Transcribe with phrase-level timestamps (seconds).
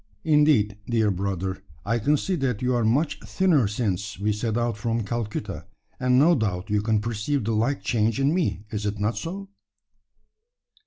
[0.23, 4.75] Indeed, dear brother, I can see that you are much thinner since we set out
[4.75, 5.67] from Calcutta;
[5.99, 8.63] and no doubt you can perceive the like change in me.
[8.71, 9.49] Is it not so?"